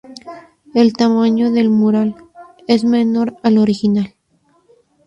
El 0.73 0.93
tamaño 0.93 1.51
del 1.51 1.69
mural 1.69 2.15
es 2.67 2.83
menor 2.83 3.37
al 3.43 3.59
original. 3.59 4.15